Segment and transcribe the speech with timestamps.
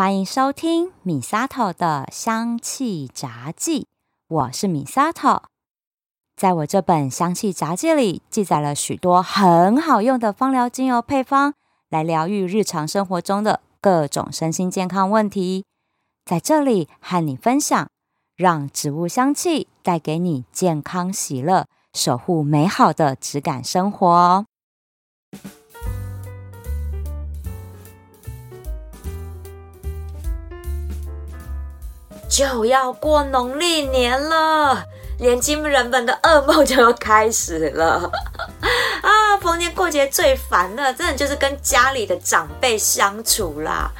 [0.00, 3.86] 欢迎收听米萨头的香气杂记，
[4.28, 5.42] 我是米萨头。
[6.34, 11.52] 在我这本香气杂记里，记载了许多很好用的芳疗精油配方，
[11.90, 15.66] 来疗愈日常生活中的各种身心健康问题。
[16.24, 17.90] 在这里和你分享，
[18.34, 24.46] 让植物香气带给你健康喜乐，守护美好的质感生活。
[32.30, 34.84] 就要过农历年了，
[35.18, 38.08] 年轻人们的噩梦就要开始了
[39.02, 39.36] 啊！
[39.42, 43.90] 逢年过节最烦的，真的就是跟家里的长辈相处啦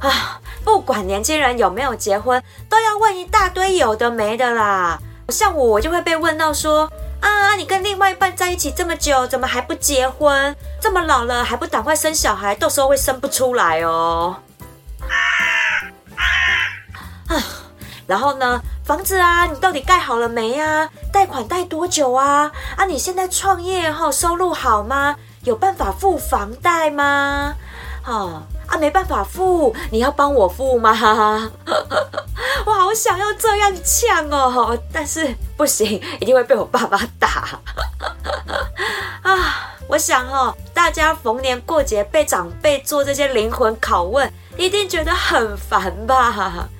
[0.00, 0.38] 啊！
[0.62, 4.98] 不管年轻人有没有结婚，都要问一大堆有的没的啦。
[5.30, 10.54] 像我，我就会被问到说啊，你跟另外一半在一起这么久，怎么还不结婚？
[10.78, 14.36] 这么老了还不赶快生小孩，到时候会生不出来哦。
[17.28, 17.34] 啊！
[18.08, 20.88] 然后呢，房子啊，你到底盖好了没呀？
[21.12, 22.50] 贷款贷多久啊？
[22.74, 25.14] 啊，你现在创业哈，收入好吗？
[25.44, 27.54] 有办法付房贷吗？
[28.06, 30.90] 哦，啊，没办法付，你要帮我付吗？
[32.64, 37.60] 我好想要这样呛哦，但是不行，一定会被我爸爸打。
[39.22, 46.70] 啊，我想哦，大家逢年过节被长辈做这些灵魂拷问，一定觉得很烦吧？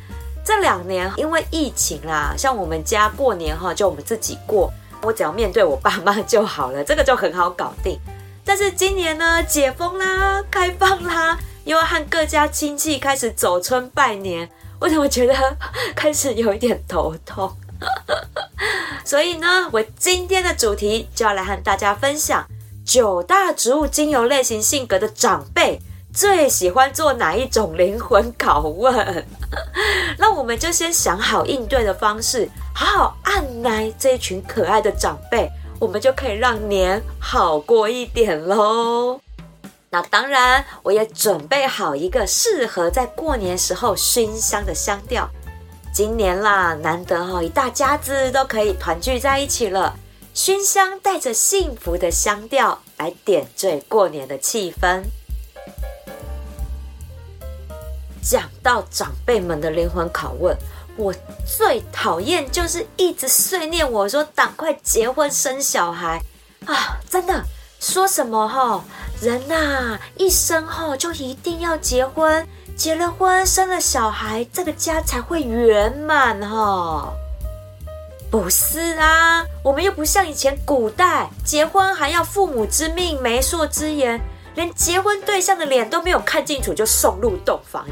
[0.48, 8.00] 这两年因为疫情啦，像我们家过年哈，就我们自己过，我只要面对我爸妈就好了，这个就很好搞定。
[8.46, 14.48] 但是今年呢，解封啦，开放啦，又要和各家亲戚开始走村拜年，
[14.80, 15.34] 我怎么觉得
[15.94, 17.54] 开始有一点头痛？
[19.04, 22.46] 所以呢，我今天的主题就要来和大家分享
[22.86, 25.78] 九大植物精油类型性格的长辈。
[26.10, 29.26] 最喜欢做哪一种灵魂拷问？
[30.18, 35.50] 那我们就先想好应对的方式，好好按来这一群可爱的长辈，
[35.80, 39.20] 我们就可以让年好过一点喽。
[39.90, 45.28] 那当然，我也准备好一个适合在过年时候熏香的香调。
[45.94, 49.96] 今年啦，难得哈，一大家子都可以团聚在一起了，
[50.34, 55.02] 熏香带着幸福的香调来点缀过年的气氛。
[58.22, 60.56] 讲到长辈们的灵魂拷问，
[60.96, 61.14] 我
[61.46, 66.20] 最讨厌就是一直碎念我说赶快结婚生小孩
[66.66, 66.98] 啊！
[67.08, 67.42] 真的
[67.80, 68.84] 说什么哈，
[69.20, 72.46] 人呐一生后就一定要结婚，
[72.76, 77.12] 结了婚生了小孩，这个家才会圆满哈。
[78.30, 84.20] 不是啊，我们又不像以前古代，结婚还要父母之命、媒妁之言，
[84.54, 87.86] 连结婚对象的脸都没有看清楚就送入洞房。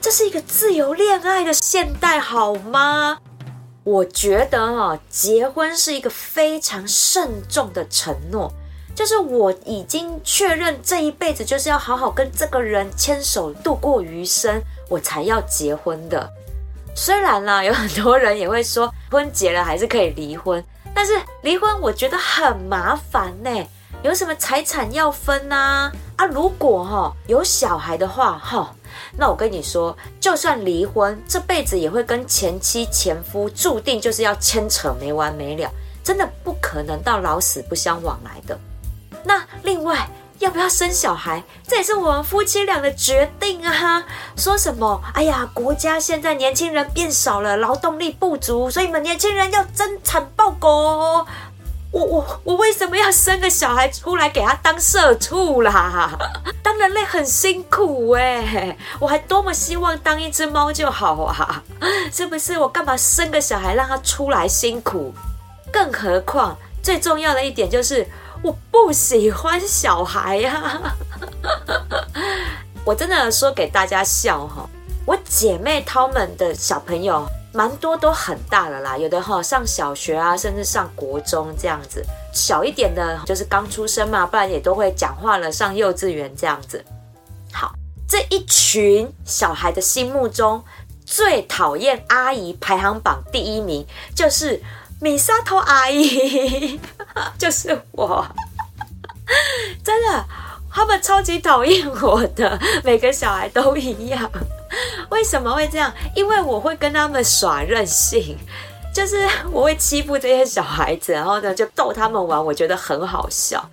[0.00, 3.18] 这是一个自由恋爱的现代，好吗？
[3.84, 8.52] 我觉得啊，结婚是一个非常慎重的承诺，
[8.94, 16.30] 就是我已经确认这一辈子就是要好好跟这个人牵手度过余生，我才要结婚的。
[16.94, 20.62] 虽然啦，有很多人也会说，婚结了还是可以离婚，
[20.94, 23.50] 但是离婚我觉得很麻烦呢。
[24.02, 25.90] 有什么财产要分呐？
[26.16, 28.74] 啊，如果哈有小孩的话，哈。
[29.16, 35.70] 那我跟你说，就算离婚，这辈子也会跟前妻前夫注定就是要牵扯没完没了，
[36.04, 38.58] 真的不可能到老死不相往来的。
[39.24, 44.04] 那另外要不要生小孩，这也是我们夫妻俩的决定啊。
[44.36, 45.02] 说什么？
[45.12, 51.26] 哎呀，国家现在年轻人变少了，劳动力不足，所以你们年轻人要增产报国。
[51.90, 56.10] 我我我为什么要生个小孩出来给他当社畜啦？
[56.62, 61.62] 当人类很辛苦哎，我还多么希望当一只猫就好啊！
[62.12, 62.58] 是不是？
[62.58, 65.14] 我干嘛生个小孩让他出来辛苦？
[65.72, 68.06] 更何况最重要的一点就是
[68.42, 70.94] 我不喜欢小孩呀！
[72.84, 74.68] 我真的说给大家笑哈，
[75.06, 77.26] 我姐妹她们的小朋友。
[77.52, 82.04] 蛮多都很大了啦，有的哈上小学啊，甚至上国中这样子。
[82.32, 86.84] 小一点的，就是刚出生嘛，不然也都会讲话了，上幼稚园这样子。
[87.52, 87.72] 好，
[88.06, 90.62] 这一群小孩的心目中
[91.06, 93.84] 最讨厌阿姨排行榜第一名
[94.14, 94.62] 就是
[95.00, 96.78] 米沙头阿姨，
[97.38, 98.26] 就是我，
[99.82, 100.24] 真的，
[100.70, 104.30] 他们超级讨厌我的，每个小孩都一样。
[105.10, 105.92] 为什么会这样？
[106.14, 108.36] 因为我会跟他们耍任性，
[108.94, 113.64] 就是我会欺负这些小孩子，然后呢就逗他们玩，我觉得很好笑。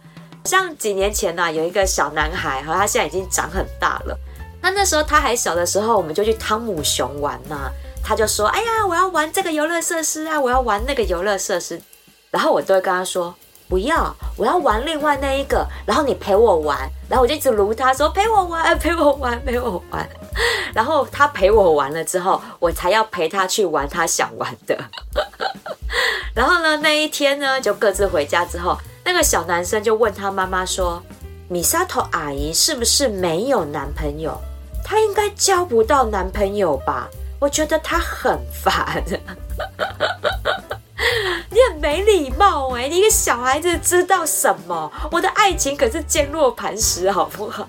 [0.45, 4.17] 像几年前呢，有一个小男孩，和，他现在已经长很大了。
[4.61, 7.71] 那那时候他还小的时候，我们就去汤姆熊玩嘛。
[8.07, 11.81] 他就说：“哎呀，我要玩这个游乐设施啊，我要玩那个游乐设施。”
[12.29, 13.33] 然后我都会跟他说
[13.67, 20.07] ：“不要，我要玩另外那一个。”然后你陪我玩，然后我就一直撸他说：“陪我玩，陪我玩，陪我玩。”
[20.73, 24.77] 然后他陪我玩了之后，我才要陪他去玩他想玩的。
[26.35, 31.01] 然后呢，那一天呢，就各自回家之后，那个小男生就问他妈妈说
[31.47, 34.37] ：“米沙头阿姨是不是没有男朋友？
[34.83, 37.07] 她应该交不到男朋友吧？”
[37.39, 39.03] 我觉得他很烦，
[41.51, 42.87] 你很没礼貌哎！
[42.87, 44.91] 你一个小孩子知道什么？
[45.11, 47.67] 我的爱情可是坚若磐石，好不好？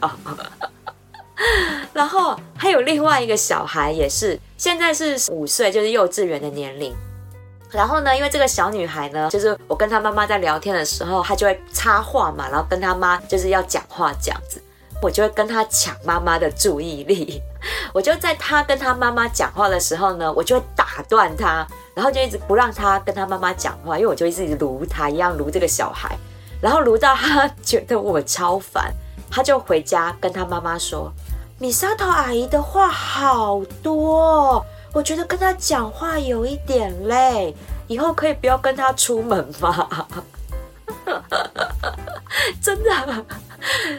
[1.93, 6.95] 然后还有另外一个小孩，也是现在是五岁，就是幼稚园的年龄。
[7.71, 14.63] 然后呢，因为这个小女孩呢，就是我跟她妈妈在聊天的时候，她就会插话嘛，然后跟她妈就是要讲话这样子。
[15.03, 17.43] 我就会跟她抢妈妈的注意力，
[17.93, 26.17] 我就在她跟她妈妈讲话的时候呢，我就会打断她，然后就一直不让她跟她妈妈讲话，因为我就一直撸她一样撸这个小孩，
[26.63, 28.91] 然后撸到她觉得我超烦，
[29.31, 31.13] 她就回家跟她妈妈说
[31.59, 34.63] ：“米沙头阿姨的话好多，
[34.93, 37.55] 我觉得跟她讲话有一点累，
[37.87, 40.07] 以后可以不要跟她出门吗？”
[42.61, 43.25] 真的。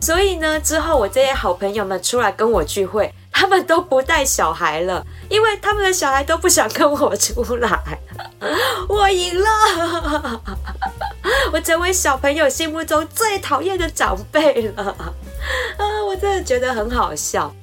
[0.01, 7.99] 所以呢，之后我这些好朋友们出来跟我聚会，他们都不带小孩了，因为他们的小孩都不想跟我出来。
[8.87, 10.41] 我赢了，
[11.51, 14.95] 我成为小朋友心目中最讨厌的长辈了。
[15.77, 17.53] 啊，我真的觉得很好笑。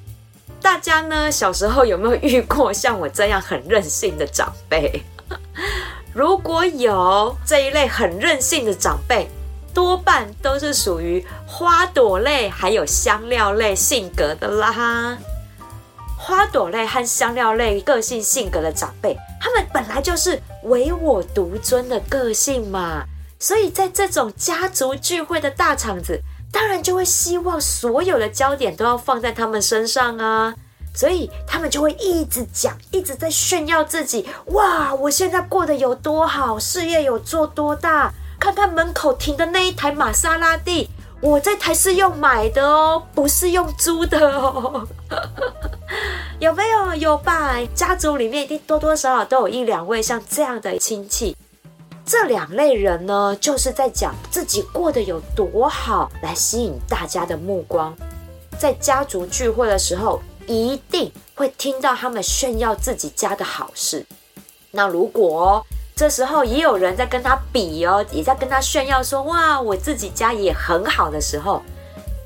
[0.61, 5.03] 大家呢，小时候有没有遇过像我这样很任性的长辈？
[6.15, 9.29] 如果有这一类很任性的长辈。
[9.75, 15.19] 多半都是属于花朵类还有香料类性格的啦。
[16.17, 23.03] 花朵类和香料类个性性格的长辈，他们本来就是唯我独尊的个性嘛，
[23.41, 26.21] 所以在这种家族聚会的大场子，
[26.55, 30.55] 当然就会希望所有的焦点都要放在他们身上啊，
[30.95, 34.25] 所以他们就会一直讲，一直在炫耀自己。
[34.47, 38.15] 哇，我现在过得有多好，事业有做多大。
[38.39, 40.89] 看看门口停的那一台玛莎拉蒂，
[41.21, 44.87] 我这台是用买的哦，不是用租的哦。
[46.39, 46.95] 有没有？
[46.95, 47.57] 有吧？
[47.75, 51.37] 家族里面一定多多少少都有一两位像这样的亲戚。
[52.07, 57.97] 这两类人呢，就是在讲自己过得有多好，来吸引大家的目光。
[58.59, 64.05] 在家族聚会的时候，一定会听到他们炫耀自己家的好事。
[64.71, 65.65] 那如果
[65.97, 71.63] 这时候也有人在跟他比哦，也在跟他炫耀说：“哇，我自己家也很好的时候。”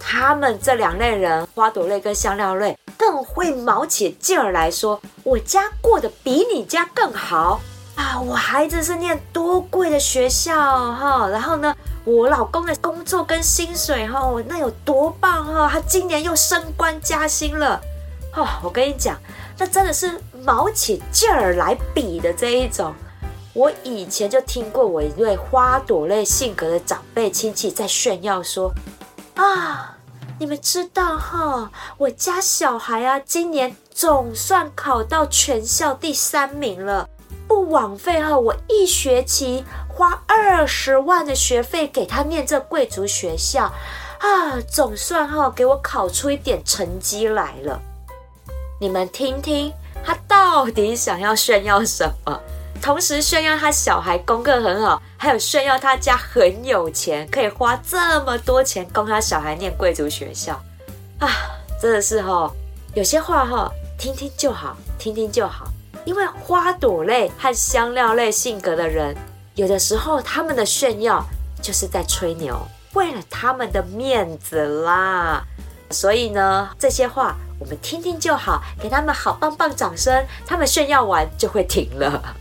[0.00, 7.60] 他们这两类人，花朵类跟香料类，更会卯起劲儿来说：“我家过得比你家更好
[7.98, 8.20] 啊！
[8.20, 11.74] 我孩子是念多贵的学校哈，然后呢，
[12.04, 15.68] 我老公的工作跟薪水哈，那有多棒哈？
[15.68, 17.80] 他今年又升官加薪了
[18.34, 18.46] 哦！
[18.62, 19.18] 我跟你讲，
[19.58, 22.94] 那真的是卯起劲儿来比的这一种。”
[23.52, 28.72] 我以前就听过我一位花朵类性格的长辈亲戚在炫耀说
[29.34, 29.96] ：“啊，
[30.38, 37.08] 你们知道哈，我家小孩啊，今年总算考到全校第三名了，
[37.48, 43.64] 不枉费哈，我一学期花二十万的学费给他念这贵族学校，
[44.18, 47.80] 啊，总算哈给我考出一点成绩来了。
[48.78, 49.72] 你们听听，
[50.04, 52.38] 他到底想要炫耀什么？”
[52.80, 60.52] 同时炫耀他小孩功课很好，还有炫耀他家很有钱，可以花这么多钱供他小孩念贵族学校
[61.18, 61.28] 啊！
[61.82, 62.48] 真的是哈，
[62.94, 65.66] 有些话哈，听听就好，听听就好。
[66.08, 69.14] 因为花朵类和香料类性格的人，
[69.56, 71.22] 有的时候他们的炫耀
[71.60, 72.58] 就是在吹牛，
[72.94, 75.44] 为了他们的面子啦。
[75.90, 77.36] 所以呢，这些话。
[77.60, 82.36] 我们听听就好，给他们好棒棒掌声，他们炫耀完就会停了。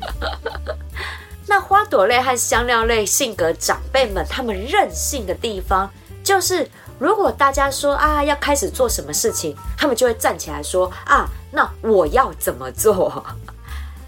[1.47, 5.89] 那花朵类和香料类性格长辈们，他们任性的地方，
[6.23, 6.69] 就是
[6.99, 13.25] 如果大家说啊要开始做什么事情，他们就会站起来说啊，那我要怎么做？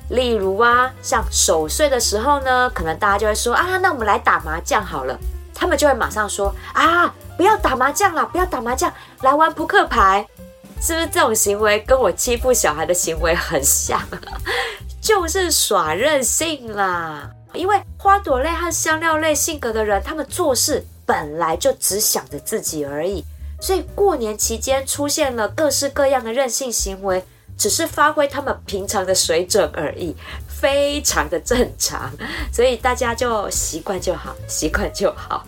[0.09, 5.17] 例如啊，像守岁的时候呢，可能大家就会说啊，那我们来打麻将好了。
[5.53, 10.25] 他们就会马上说啊，不要打麻将了，不要打麻将，来玩扑克牌。
[10.81, 14.01] 是不是这种行为跟我欺负小孩的行为很像？
[15.01, 17.29] 就是耍任性啦！
[17.53, 23.25] 因为花朵类和香料类性格的人，他们做事本来就只想着自己而已，
[23.59, 27.25] 所以过年期间出现了各式各样的任性行为，
[27.59, 30.15] 只是发挥他们平常的水准而已，
[30.47, 32.09] 非常的正常。
[32.51, 35.45] 所以大家就习惯就好，习惯就好。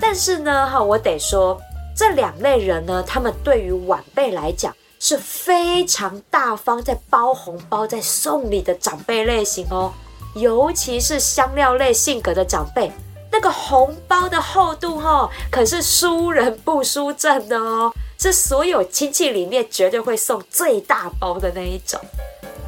[0.00, 1.60] 但是呢，哈，我得说，
[1.94, 9.92] 这两类人呢，他们对于晚辈来讲是非常大方，在包红包、在送礼的长辈类型哦。
[10.34, 12.92] 尤其是香料类性格的长辈，
[13.32, 22.00] 那个红包的厚度哈，可是输人不输阵的哦，是所有亲戚里面绝对会送最大包的那一种。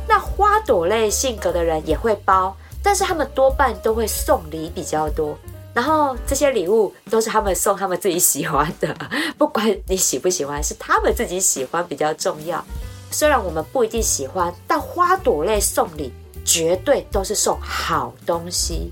[0.07, 5.37] 那花朵类性格的人也会包，但是他们多半都会送礼比较多。
[5.75, 8.97] 然后这些礼物都是他们送他们自己喜欢的，
[9.38, 12.64] 不管你喜不喜欢，是他们自己喜欢比较重要。
[13.11, 16.12] 虽然我们不一定喜欢，但花朵类送礼
[16.45, 18.90] 绝对都是送好东西。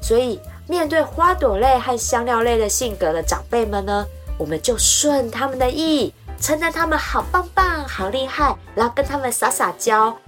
[0.00, 4.06] 所以面对花朵类和香料类的性格的长辈们呢，
[4.42, 10.18] 我们就顺他们的意，称赞他们好棒棒、好厉害，然后跟他们撒撒娇。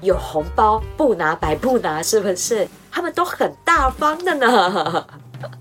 [0.00, 2.68] 有红包不拿白不拿，是不是？
[2.88, 5.04] 他们都很大方的呢。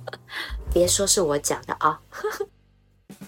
[0.72, 2.00] 别说是我讲的啊！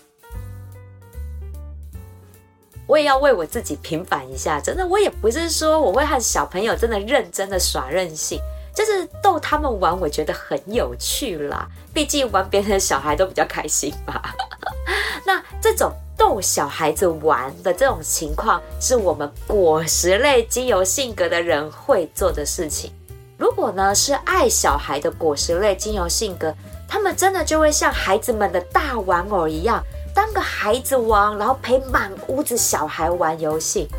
[2.86, 8.40] 我也要为我自己平反一下，真的，我也不是说我会和小朋友真的认真的耍任性，
[8.76, 11.68] 就是逗他们玩，我觉得很有趣啦。
[11.94, 14.36] 毕竟玩别人的小孩都比较开心吧。
[15.26, 22.92] 那这种逗小孩子玩的这种情况，是我们果实类精油性格的人会做的事情。
[23.38, 26.54] 如果呢是爱小孩的果实类精油性格。
[26.88, 33.90] 他们真的就会像孩子们的大玩偶一样，当个孩子王，然后陪满屋子小孩玩游戏。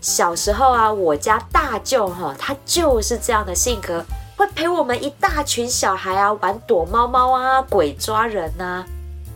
[0.00, 4.02] 小时候啊，我家大舅哈，他就是这样的性格，
[4.36, 8.84] 会陪我们一大群小孩啊玩躲猫猫啊、鬼抓人呐。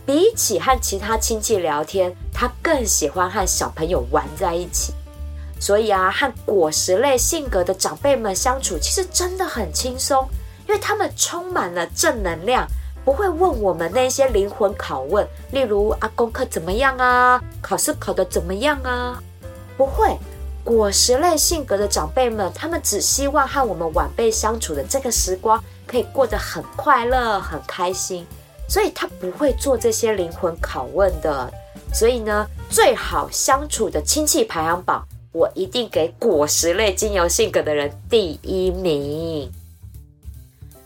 [0.07, 4.93] 比起和其他亲戚聊天，他更喜欢和小朋友玩在一起。
[5.59, 10.27] 所以啊，和果实类性格的长辈们相处，其实真的很轻松。
[10.67, 12.67] 因为他们充满了正能量，
[13.03, 19.21] 不会问我们那些灵魂拷问，例如啊功课怎么样啊，考试考得怎么样啊？
[19.77, 20.17] 不会，
[20.65, 28.25] 果实类性格的长辈们，他们只希望和我们晚辈相处的这个时光可以过得很快乐、很开心，
[28.67, 31.53] 所以他不会做这些灵魂拷问的。
[31.93, 39.51] 所以呢，最好相处的亲戚排行榜，我一定给果实类精油性格的人第一名。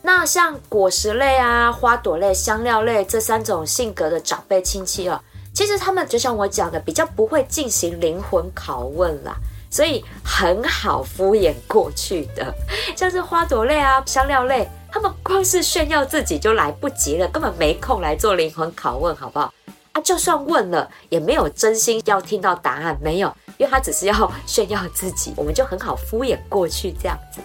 [0.02, 5.22] 那像果实类啊、花朵类、香料类这三种性格的长辈亲戚哦，
[5.54, 9.36] 其实他们就像我讲的，比较不会进行灵魂拷问啦，
[9.70, 12.54] 所以很好敷衍过去的。
[12.96, 19.54] 像是花朵类啊、香料类，他们光是炫耀自己就来不及了，根本没空来做灵魂拷问，好不好？
[19.92, 27.42] 啊，就算问了，也没有真心要听到答案，没有，因为他只是要炫耀自己，我们就很好敷衍过去这样子。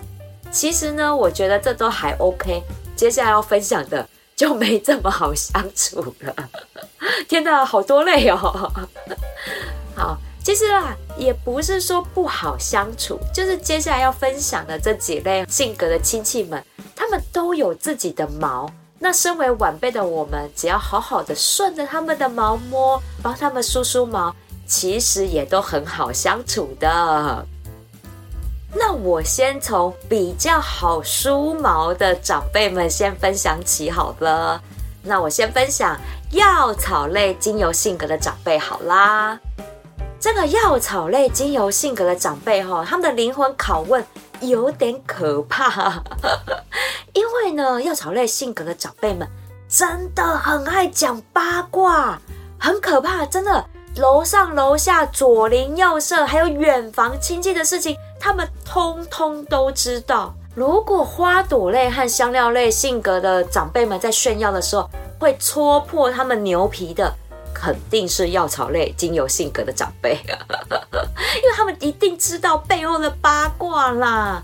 [0.50, 2.62] 其实呢，我觉得这都还 OK。
[2.95, 6.35] 接下来要分享的就没这么好相处了。
[7.28, 8.37] 天哪，好多累哦。
[9.97, 16.62] 好，其实啦，也不是说不好相处，就是接下来要分享的这几类性格的亲戚们，
[16.94, 18.70] 他们都有自己的毛。
[18.98, 24.36] 那身为晚辈的我们，只要好好的顺着他们的毛摸，帮他们梳梳毛，
[24.66, 27.46] 其实也都很好相处的。
[28.74, 34.60] 那我先从比较好梳毛的长辈们先分享起好了。
[35.02, 35.98] 那我先分享
[36.32, 39.38] 药草类精油性格的长辈好啦。
[40.25, 44.02] 这个药草类精油性格的长辈哈，他们的灵魂拷问
[44.40, 46.02] 有点可怕，
[47.12, 49.28] 因为呢，药草类性格的长辈们
[49.69, 52.19] 真的很爱讲八卦，
[52.59, 53.62] 很可怕，真的。
[53.97, 57.95] 楼上楼下、左邻右舍，还有远房亲戚的事情。
[58.19, 60.35] 他们通通都知道。
[60.54, 64.88] 如果花朵类和香料类性格的长辈们在炫耀的时候，
[65.21, 67.12] 会戳破他们牛皮的，
[67.64, 74.42] 肯定是药草类精油性格的长辈，因为他们一定知道背后的八卦啦。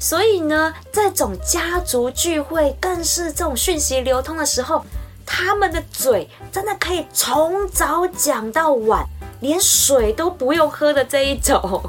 [0.00, 4.82] 所以呢，这种家族聚会更是这种讯息流通的时候，
[5.26, 9.06] 他们的嘴真的可以从早讲到晚，
[9.40, 11.82] 连水都不用喝的这一种。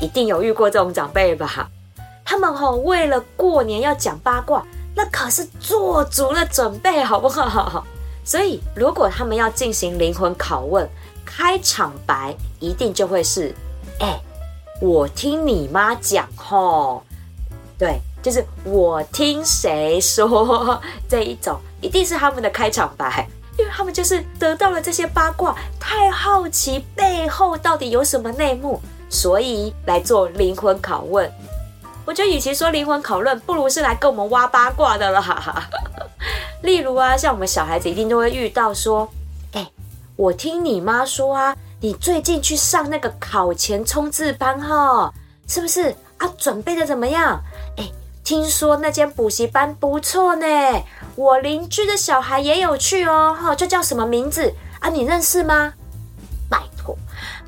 [0.00, 1.68] 一定有遇过这种长辈吧？
[2.24, 7.86] 他们吼为了过年要讲八卦，那可是做足了准备，好不好？
[8.24, 10.88] 所以如果他们要进行灵魂拷问，
[11.24, 13.54] 开场白一定就会是：
[13.98, 14.20] 哎，
[14.80, 17.02] 我听你妈讲吼，
[17.78, 23.26] 对，就是我听谁说这一种，一定是他们的开场白。
[23.58, 31.30] 因为他们就是得到了这些八卦，太好奇背后到底有什么内幕，所以来做灵魂拷问。
[32.06, 35.68] 我觉得与其说灵魂拷问，不如是来跟我们挖八卦的啦。
[36.62, 39.08] 例如啊，像我们小孩子一定都会遇到说，
[39.52, 39.70] 哎，
[40.14, 45.12] 我听你妈说啊，你最近去上那个考前冲刺班哈，
[45.48, 46.30] 是不是啊？
[46.36, 47.42] 准备的怎么样？
[47.78, 47.90] 哎，
[48.22, 50.46] 听说那间补习班不错呢，
[51.16, 54.90] 我邻居的小孩也有去哦，哈，就叫什么名字啊？
[54.90, 55.72] 你认识吗？
[56.50, 56.94] 拜托，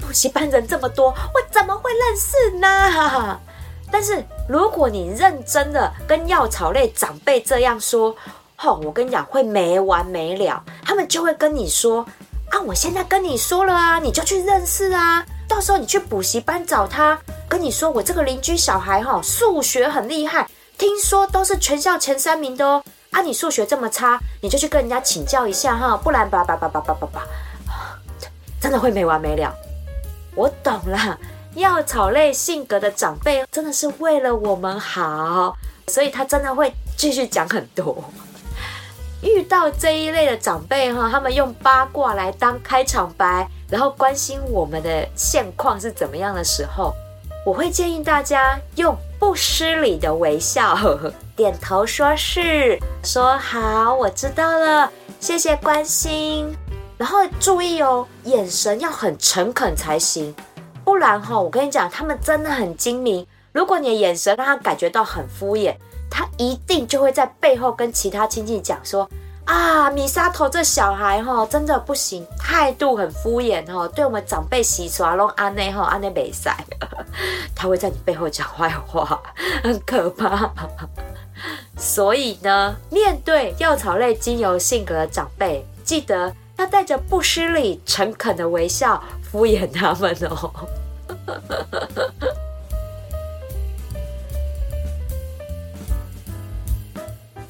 [0.01, 3.39] 补习班人这么多，我怎么会认识呢？
[3.93, 8.17] 但是如果你认真的跟药草类长辈这样说。
[8.71, 12.07] 我跟你讲会没完没了，他们就会跟你说
[12.51, 27.23] 啊，我现在跟你说了啊，你就去认识啊，到时候你去补习班找他，跟你说我这个邻居小孩哈，数学很厉害，听说都是全校前三名的哦，啊，你数学这么差，你就去跟人家请教一下哈，不然叭叭叭叭叭叭叭，
[28.61, 29.53] 真的会没完没了。
[30.35, 31.19] 我懂了，
[31.55, 35.57] 药草类性格的长辈真的是为了我们好，
[35.89, 38.05] 所以他真的会继续讲很多。
[39.23, 46.93] 遇到这一类的长辈哈，他们用八卦来当开场白，然后关心我们的现况是怎么样的时候，
[47.47, 50.77] 我会建议大家用不失礼的微笑，
[51.37, 56.53] 点头说是，说好，我知道了，谢谢关心。
[56.99, 60.35] 然后注意哦，眼神要很诚恳才行，
[60.85, 63.25] 不然哈，我跟你讲，他们真的很精明。
[63.53, 65.77] 如果你的眼神让他感觉到很敷衍。
[66.15, 69.09] 他一定就会在背后跟其他亲戚讲说
[69.47, 76.55] ：“啊，米沙头这小孩哈，真的不行，态度很敷衍哈，对我们长辈洗刷弄安内哈安内没塞。
[77.57, 79.23] ”他会在你背后讲坏话，
[79.65, 80.53] 很可怕。
[81.79, 90.53] 所以呢，面对药草类精油性格的长辈，记得要带着不失礼、诚恳的微笑敷衍他们哦。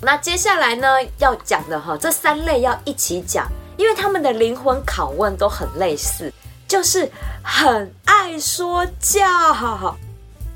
[0.05, 0.89] 那接下来呢，
[1.19, 6.33] 要讲的哈，这三类要一起讲，因为他们的灵魂拷问都很类似，
[6.67, 7.09] 就是
[7.41, 9.97] 很爱说教。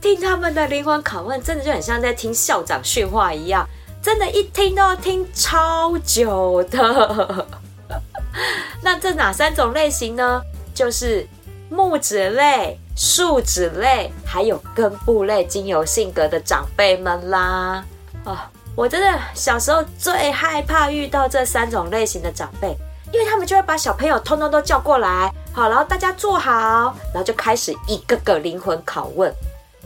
[0.01, 3.65] 听他们的灵魂拷问，真的就很像在听校长训话一样，
[4.03, 7.47] 真的，一听都要听超久的。
[8.83, 10.43] 那这哪三种类型呢？
[10.75, 11.25] 就是
[11.71, 17.85] 木质类、树脂类，还有根部类精油性格的长辈们啦。
[18.25, 18.51] 啊。
[18.77, 22.77] 我真的小时候最害怕遇到这三种类型的长辈，
[23.11, 29.33] 因为他们就会把小朋友通通都叫过来，好，然后大家坐好，然后就开始一个个灵魂拷问。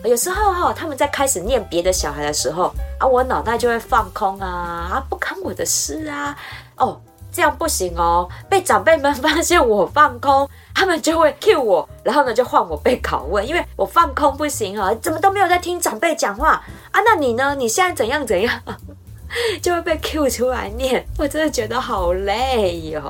[0.02, 4.48] 有时候哈，他们在开始念别的小孩的时候，啊，我脑袋就会放空啊，
[4.92, 6.36] 啊，不干我的事啊，
[6.76, 7.00] 哦。
[7.32, 17.00] 这样不行哦，被长辈们发现我放空， 他们就会 cue 我，然后呢就换我被拷问，因为我放空不行啊，怎么都没有在听长辈讲话啊？
[17.04, 17.54] 那你呢？
[17.54, 18.60] 你现在怎样怎样？
[19.62, 23.00] 就会被 cue 出来念，我真的觉得好累哟。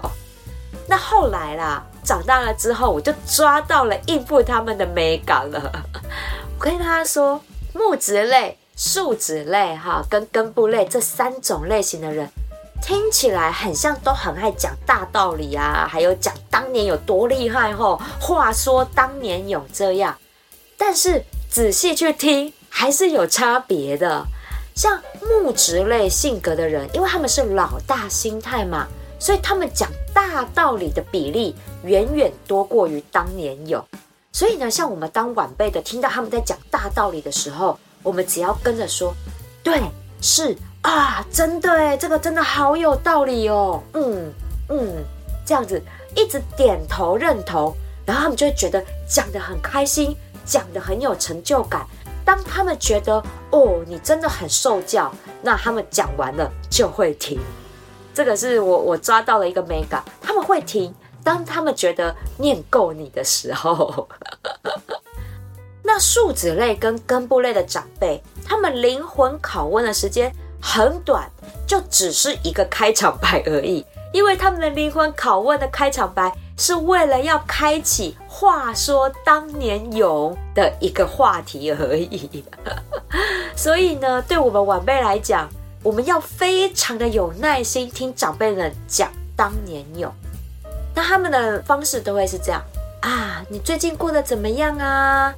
[0.87, 5.72] 那后来啦，长大了之后，我就抓到了应付他们的美感了。
[6.59, 7.40] 我跟他说，
[7.72, 12.28] 木质类、树脂类哈，跟根部类这三种类型的人。
[12.82, 18.00] 听起来很像都很爱讲大道理啊，还有讲当年有多厉害吼。
[18.20, 20.16] 话说当年有这样，
[20.76, 24.24] 但是仔细去听还是有差别的。
[24.74, 28.86] 像木质类性格的人，因为他们是老大心态嘛，
[29.18, 33.84] 所以他们讲大道理的比例远远多过于当年有。
[34.32, 39.12] 所以呢，像我们当晚辈的，听到他们在讲大道理的时候，我们只要跟着说，
[39.62, 39.80] 对，
[40.22, 40.56] 是。
[40.82, 43.82] 啊，真的哎，这个真的好有道理哦。
[43.92, 44.32] 嗯
[44.68, 45.04] 嗯，
[45.44, 45.80] 这样子
[46.16, 47.74] 一直点头认同，
[48.06, 51.86] 然后他们就会觉得讲的很开心，讲的很有成就感。
[52.24, 55.12] 当他们觉得哦，你真的很受教，
[55.42, 57.38] 那他们讲完了就会停。
[58.14, 60.94] 这个是我我抓到了一个美感，他们会停。
[61.22, 64.08] 当他们觉得念够你的时候，
[65.84, 70.34] 那树脂类跟根部类的长辈，他们灵魂拷问的时间。
[70.60, 71.30] 很短，
[71.66, 73.84] 就只是一个开场白而已。
[74.12, 82.44] 因为他们的灵魂拷问的开场白是为了要开启“话说当年勇”的一个话题而已。
[83.54, 85.48] 所以呢，对我们晚辈来讲，
[85.84, 90.12] 我们要非常的有耐心听长辈们讲当年勇。
[90.92, 92.60] 那他们的方式都会是这样
[93.02, 95.32] 啊：你最近过得怎么样啊？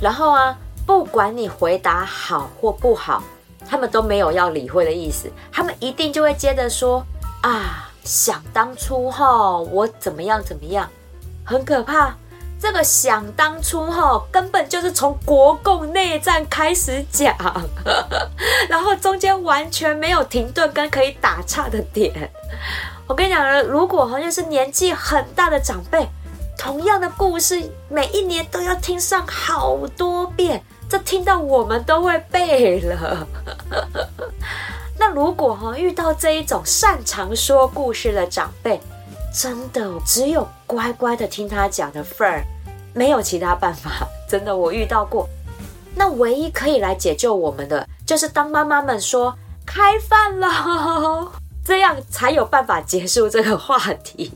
[0.00, 3.22] 然后啊，不管你回答好或不好。
[3.68, 7.04] 他们都没有要理会的意思，他们一定就会接着说
[7.42, 10.88] 啊，想当初哈，我怎么样怎么样，
[11.44, 12.14] 很可怕。
[12.58, 17.36] 这个想当初哈，根本就是从国共内战开始讲，
[18.66, 22.32] 然后中间完全没有停顿跟可以打岔的点。
[23.06, 26.08] 我跟你讲如果好像是年纪很大的长辈，
[26.58, 33.26] 同样的故事，每一年都要听上好多遍，这听到我们都会背了。
[34.98, 38.80] 那如果哈遇到这一种擅长说故事的长辈，
[39.34, 42.42] 真的只有乖乖的听他讲的份儿，
[42.94, 44.06] 没有其他办法。
[44.28, 45.28] 真的，我遇到过。
[45.94, 51.32] 那唯一可以来解救我们的，就是当妈妈们说开饭了，
[51.66, 54.30] 这样才有办法结束这个话题。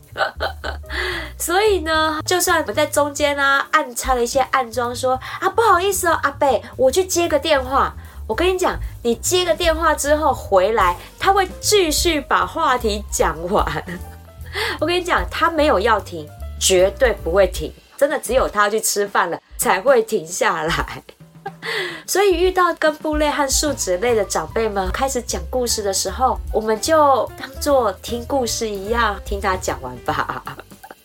[1.38, 7.94] 所以呢，就算我在中间啊暗插了一些暗装，说啊不好意思哦，阿贝，我去接个电话。
[8.26, 13.84] 我跟你讲，你接个电话之后回来，他会继续把话题讲完。
[14.80, 16.28] 我跟你讲，他没有要停，
[16.60, 17.72] 绝对不会停。
[17.96, 21.02] 真的，只有他去吃饭了才会停下来。
[22.10, 30.42] 所以遇到根部类和树脂类的长辈们开始讲故事的时候，我们就当做听故事一样听他讲完吧。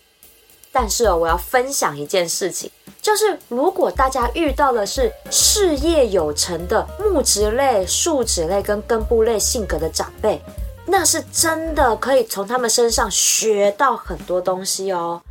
[0.73, 2.71] 但是哦，我要分享一件事情，
[3.03, 10.41] 就是如果大家遇到的是事业有成的木质类、树脂类跟根部类性格的长辈。
[10.87, 15.21] 那是真的可以从他们身上学到很多东西哦。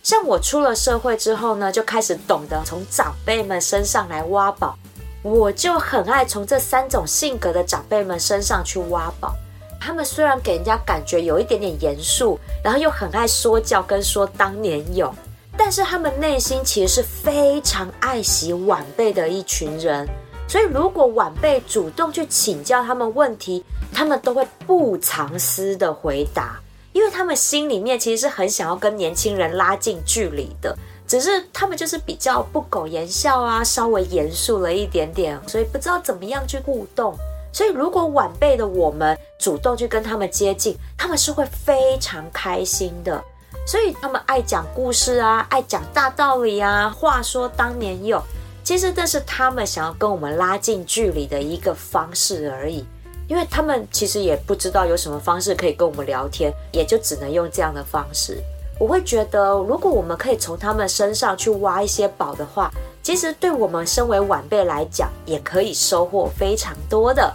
[0.00, 4.78] 像我出了社会之后呢，就开始懂得从长辈们身上来挖宝。
[5.24, 9.34] 我就很爱从这三种性格的长辈们身上去挖宝。
[9.80, 15.10] 他们虽然给人家感觉有一点点严肃，然后又很爱说教跟说当年有，
[15.56, 20.06] 但是他们内心其实是非常爱惜晚辈的一群人。
[20.46, 26.60] 所以如果晚辈主动去请教他们问题，他们都会不藏私的回答，
[26.92, 30.76] 因为他们心里面其实是很想要跟年轻人拉近距离的，
[31.14, 37.16] 只是他们就是比较不苟言笑啊，稍微严肃了一点点，所以不知道怎么样去互动。
[37.52, 43.22] 所以如果晚辈的我们主动去跟他们接近，他们是会非常开心的。
[43.64, 48.20] 所以他们爱讲故事啊，爱讲大道理啊，话说当年有，
[48.64, 52.84] 其实这是他们想要跟我们拉近距离的一个方式而已。
[53.28, 58.42] 因为他们其实也不知道有什么方式可以跟我们聊天，也就只能用这样的方式。
[58.78, 62.70] 我会觉得，如果我们可以从他们身上去挖一些宝的话，
[63.02, 67.32] 其实对我们身为晚辈来讲，也可以收获非常多的。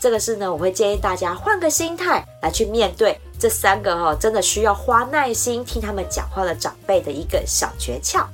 [0.00, 8.24] 这个是呢，我会建议大家换个心态来去面对这三个哦，真的需要花耐心听他们讲话的长辈的一个小诀窍。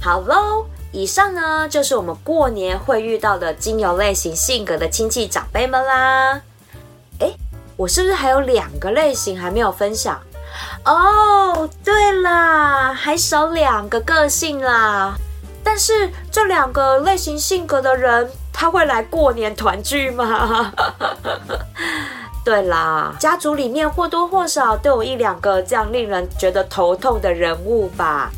[0.00, 0.66] 好喽。
[0.96, 6.40] 以上呢，就是我们过年会遇到的精油类型性格的亲戚长辈们啦。
[7.18, 7.34] 哎，
[7.76, 10.22] 我是不是还有两个类型还没有分享？
[10.84, 15.14] 哦，对啦，还少两个个性啦。
[15.62, 20.72] 但是这两个类型性格的人，他会来过年团聚吗？
[22.44, 28.30] 对啦，家族里面或多或少都有一两个这样令人觉得头痛的人物吧。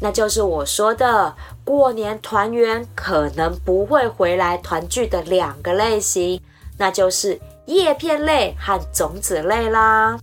[0.00, 1.34] 那就是我说的。
[1.62, 6.40] 过年团圆可能不会回来团聚的两个类型，
[6.76, 10.18] 那就是叶片类和种子类啦。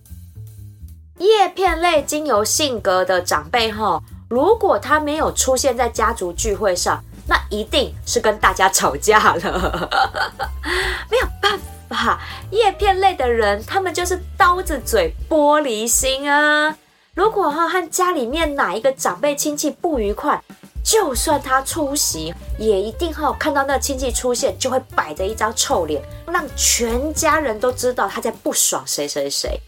[1.19, 9.89] 叶片类经由性格的长辈哈，如果他没有出现在家族聚会上，那一定是跟大家吵架了。
[11.09, 12.19] 没有办法，
[12.51, 16.75] 叶片类的人他们就是刀子嘴玻璃心啊。
[17.15, 20.41] 如果哈和家里面哪一个长辈亲戚不愉快。
[20.83, 29.59] 就算他出席，也一定哈看到那亲戚出现，就会摆着一张臭脸，让全家人都知道他在不爽谁谁谁。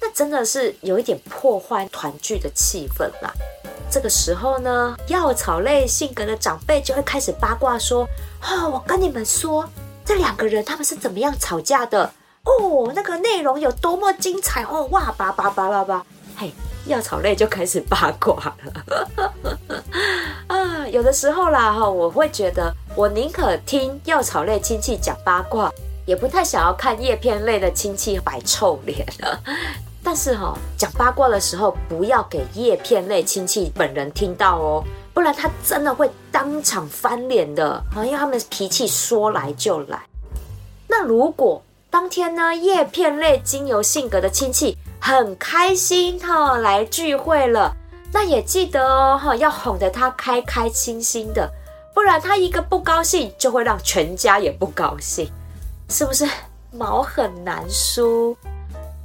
[0.00, 3.32] 那真的是有一点破坏团聚的气氛啦。
[3.90, 8.06] 这个时候呢，药草类性格的长辈就会开始八卦说
[8.42, 9.68] ：“哦，我跟你们说，
[10.04, 12.12] 这两个人他们是怎么样吵架的？
[12.44, 14.86] 哦，那个内容有多么精彩哦！
[14.90, 16.06] 哇，叭叭叭叭叭，
[16.36, 16.52] 嘿。”
[16.86, 19.34] 药草类就开始八卦了
[20.48, 20.88] 啊！
[20.88, 25.70] 有的时候啦哈，我会觉得我宁可听药草类亲戚讲八卦，
[26.06, 29.06] 也不太想要看叶片类的亲戚摆臭脸。
[30.02, 38.04] 但是哈，讲八卦的时候不要给叶片类亲戚本人听到哦，不然他真的会当场翻脸的啊！
[38.04, 40.00] 因为他们脾气说来就来。
[40.86, 44.76] 那如果当天呢，叶片类精油性格的亲戚。
[45.00, 47.72] 很开心哈，来聚会了。
[48.12, 51.48] 那也记得哦哈，要哄得他开开心心的，
[51.94, 55.30] 不然他一个不高兴，就会让全家也不高兴，
[55.88, 56.28] 是不是？
[56.72, 58.36] 毛很难梳。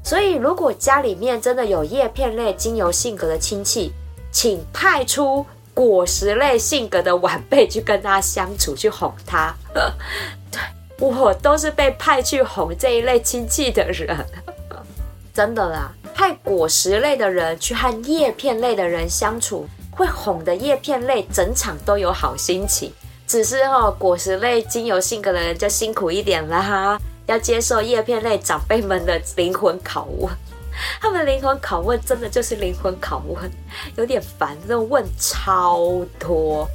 [0.04, 3.92] 所以如果家里面真的有叶片类精油性格的亲戚，
[4.32, 9.54] 请派出果实类性格的晚辈去跟他相处，去哄他。
[10.52, 10.62] 对
[11.00, 14.26] 我都是被派去哄这一类亲戚的人，
[15.34, 15.92] 真的啦。
[16.14, 22.94] 派果实类的人去和叶片类的人相处，会哄的叶片类整场都有好心情。
[23.26, 30.32] 只是哈，果实类精油性格的人就辛苦一点了哈，要接受叶片类长辈们的灵魂拷问。
[31.00, 33.52] 他们灵魂拷问真的就是灵魂拷问，
[33.96, 36.68] 有点烦，那问超多。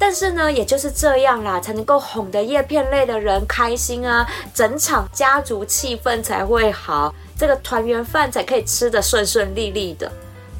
[0.00, 7.14] 但是呢，也就是这样啦，才能够哄得叶片类的人开心啊，整场家族气氛才会好。
[7.38, 10.10] 这个团圆饭才可以吃得顺顺利利的，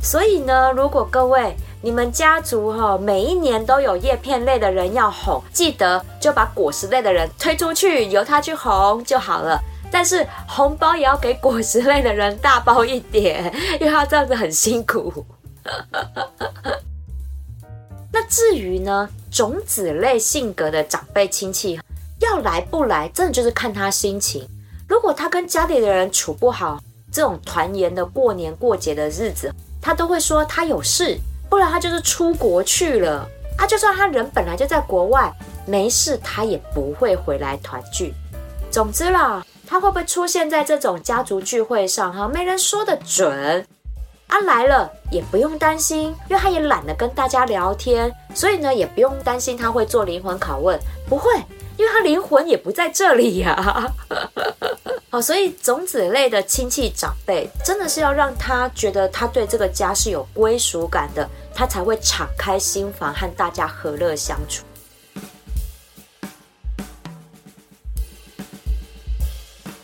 [0.03, 9.61] 所以呢，如果各位你们家族哈每一年都有叶片类的人要哄，记得就把果实类的人推出去，由他去哄就好了。
[9.91, 15.27] 但是红包也要给果实类的人大包一点，因为他这样子很辛苦。
[18.13, 21.81] 那至于呢，种子类性格的长辈亲戚
[22.21, 24.49] 要来不来，真的就是看他心情。
[24.89, 31.19] 如果他跟家里的人处不好，这种团圆的过年过节的日子，他都会说他有事，
[31.53, 33.29] 不然他就是出国去了。
[33.59, 35.31] 他就算他人本来就在国外，
[35.67, 38.15] 没事他也不会回来团聚。
[38.71, 42.11] 总之啦，他会不会出现在这种家族聚会上？
[42.11, 43.67] 哈，没人说得准。
[44.29, 51.31] 啊，来了也不用担心，因为他也懒得跟大家聊天，所以呢，也不用担心他会做灵魂拷问，不会。
[51.79, 53.93] 因为他灵魂也不在这里呀，
[55.11, 64.65] 好， 所以种子类的亲戚长辈真的是要让他觉得他对这个家是有归属感的，他才会敞开心房和大家和乐相处。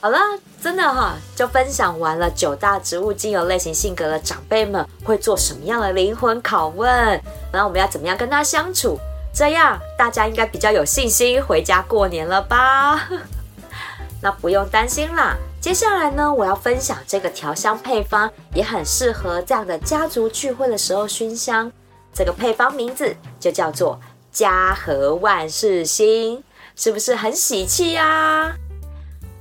[0.01, 0.19] 好了，
[0.63, 6.89] 真的哈，就分享完了九大植物精油类型性格的长辈们会做什么样的灵魂拷问，
[7.51, 8.97] 然后我们要怎么样跟他相处。
[9.39, 13.09] 这样大家应该比较有信心回家过年了吧？
[14.21, 15.37] 那不用担心啦。
[15.61, 21.71] 接下来呢，我要分享这个调香配方，也很适合这样的家族聚会的时候熏香。
[22.13, 24.01] 这个配方名字就叫做
[24.33, 26.43] “家和万事兴”，
[26.75, 28.53] 是不是很喜气呀？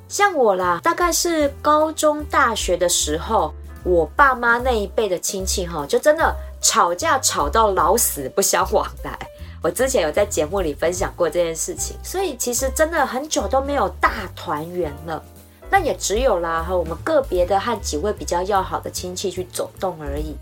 [0.08, 3.52] 像我啦，大概是高中、大学的时候，
[3.84, 9.18] 我爸妈那一辈的亲戚哈，就真的吵架吵到老死不相往来。
[9.62, 15.24] 我之前有在节目里分享过这件事情，所以其实真的很久都没有大团圆了。
[15.70, 20.36] 那也只有啦和我们个别的和几位比较要好的亲戚去走动而已。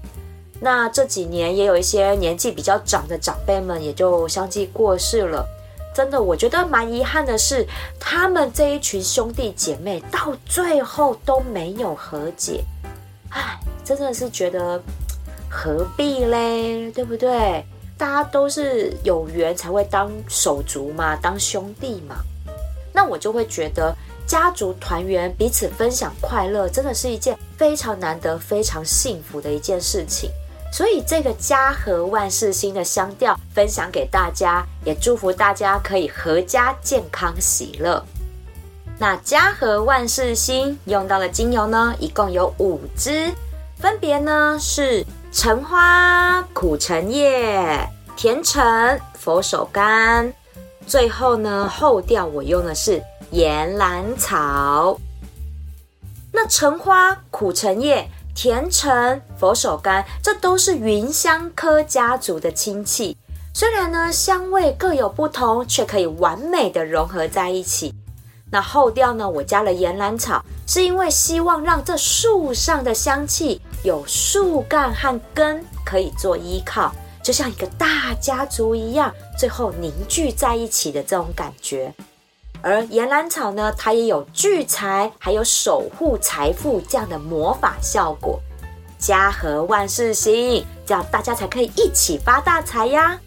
[0.62, 5.46] 那这几年也有一些年纪比较长的长辈们也就相继过世了。
[5.96, 7.66] 真的，我觉得蛮遗憾的是，
[8.00, 12.64] 他们这一群兄弟姐妹到最后都没有和解。
[13.30, 14.82] 唉，真的是觉得
[15.50, 17.66] 何必嘞，对不对？
[17.98, 22.18] 大家都是有缘才会当手足嘛，当兄弟嘛。
[22.94, 23.96] 那我就会觉得
[24.28, 30.30] 家族团圆、彼此分享快乐，真的是一件非常难得、非常幸福的一件事情。
[30.74, 38.04] 所以这个家和万事兴的香调分享给大家，也祝福大家可以阖家健康喜乐。
[38.98, 43.32] 那家和万事兴用到的精油呢，一共有五支，
[43.78, 45.06] 分别呢是。
[45.38, 50.32] 橙花、苦橙叶、甜橙、佛手柑，
[50.88, 54.98] 最后呢后调我用的是岩兰草。
[56.32, 63.18] 那橙花、苦橙叶、甜橙、佛手柑，这都是芸香科家族的亲戚。
[63.54, 67.94] 虽然呢香味各有不同，却可以完美的融合在一起。
[68.50, 73.60] 那后调呢，我加了岩兰草，是因为希望让这树上的香气。
[73.86, 76.92] 有树干和根可以做依靠，
[77.24, 81.94] 就像一个大家族一样，最后凝聚在一起的这种感觉。
[82.64, 88.42] 而岩兰草呢，它也有聚财，还有守护财富这样的魔法效果。
[88.98, 93.20] 家和万事兴，这样大家才可以一起发大财呀。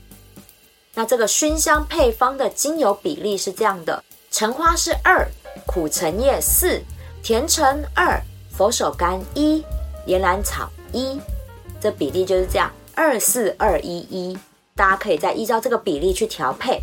[0.93, 5.25] 那这个熏香配方的精油比例是这样的：橙花是二，
[5.65, 6.83] 苦橙叶四，
[7.23, 9.65] 甜橙二，佛手柑一。
[10.09, 11.21] 岩兰草一，
[11.79, 14.37] 这比例就是这样，二四二一一，
[14.75, 16.81] 大家可以再依照这个比例去调配。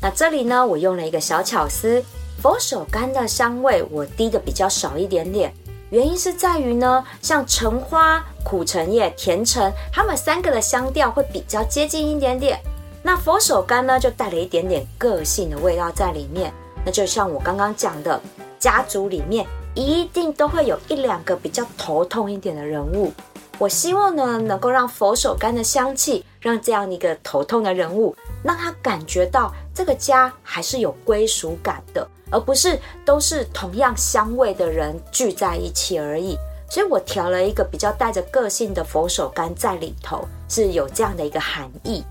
[0.00, 2.00] 那这里呢，我用了一个小巧思，
[2.40, 5.52] 佛手柑的香味我滴的比较少一点点，
[5.90, 12.60] 原因是在于呢，像橙花、苦橙叶、甜橙，它们三个的香调会比较接近一点点。
[13.02, 16.54] 那佛手柑呢，就带了一点点个性的味道在里面。
[16.86, 18.20] 那就像我刚刚讲的，
[18.60, 19.44] 家族里面。
[19.78, 23.12] 一定都会有一两个比较头痛一点的人物。
[23.58, 36.36] 我希望呢，能够让佛手柑的香气，让这样一个头痛的人物，让他感觉到这个家还是有归属感的，而不是都是同样香味的人聚在一起而已。
[36.68, 42.02] 所以我调了一个比较带着个性的佛手柑在里头，是有这样的一个含义。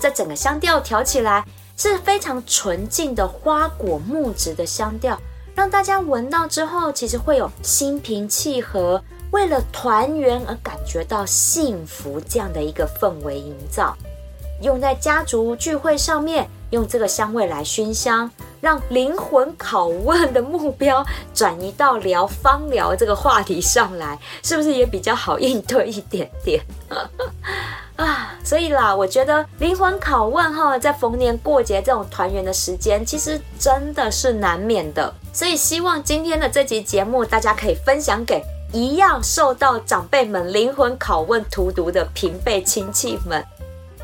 [0.00, 1.44] 这整个香调调起来
[1.76, 5.18] 是非常纯净的花果木质的香调，
[5.54, 9.02] 让大家闻到之后，其实会有心平气和。
[9.32, 13.96] 为了团圆而感觉到幸福，这样的一个氛围营造，
[14.60, 26.62] 用在家族聚会上面，用这个香味来熏香，让灵魂拷问的目标转移到聊芳疗这个话题上来，是不是也比较好应对一点点？
[28.04, 35.12] 啊，所以啦，我觉得灵魂拷问哈，在逢年过节这种团圆的时间，其实真的是难免的。
[35.32, 38.42] 所以希望今天的这集节目，大家可以分享给。
[38.72, 43.44] 一样受到长辈们灵魂拷问荼毒的平辈亲戚们，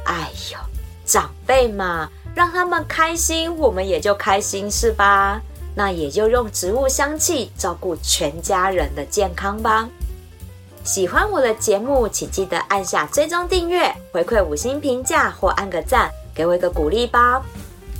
[0.05, 0.59] 哎呦，
[1.07, 5.41] 长辈嘛，让他们开心，我们也就开心，是吧？
[5.75, 9.89] 那也就用植物香气照顾全家人的健康吧。
[10.89, 17.43] 喜欢我的节目，请记得按下追踪订阅，回馈五星评价或按个赞，给我一个鼓励吧。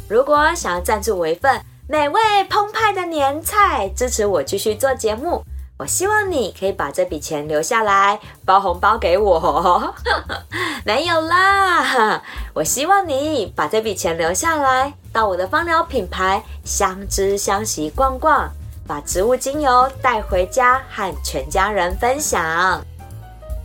[0.09, 5.45] 如果想要赞助我一份美味澎湃的年菜，支持我继续做节目。
[5.77, 9.95] 我希望你可以把这笔钱留下来包红包给我，
[10.83, 12.23] 没有啦。
[12.55, 18.51] 我希望你把这笔钱留下来，到我的芳疗品牌相知相惜逛逛，
[18.89, 22.83] 把植物精油带回家和全家人分享。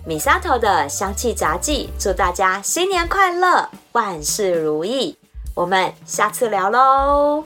[0.05, 5.17] 米沙头的香气杂技，祝大家新年快乐，万事如意。
[5.55, 7.45] 我们下次聊喽。